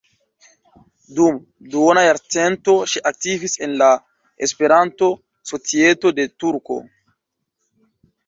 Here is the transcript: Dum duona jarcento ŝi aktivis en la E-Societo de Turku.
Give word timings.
Dum 1.17 1.35
duona 1.73 2.05
jarcento 2.05 2.73
ŝi 2.93 3.03
aktivis 3.09 3.53
en 3.67 3.77
la 3.83 3.89
E-Societo 4.47 6.13
de 6.21 6.25
Turku. 6.45 6.79